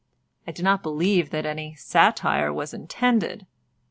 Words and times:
I 0.47 0.51
do 0.51 0.63
not 0.63 0.81
believe 0.81 1.29
that 1.29 1.45
any 1.45 1.75
satire 1.75 2.51
was 2.51 2.73
intended. 2.73 3.45